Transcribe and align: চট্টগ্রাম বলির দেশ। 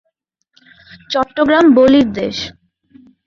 চট্টগ্রাম 1.11 1.65
বলির 1.77 2.07
দেশ। 2.11 2.37